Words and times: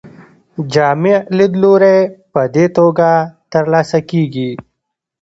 جامع 0.73 1.15
لیدلوری 1.37 1.99
په 2.33 2.41
دې 2.55 2.65
توګه 2.77 3.09
ترلاسه 3.53 3.99
کیږي. 4.09 4.51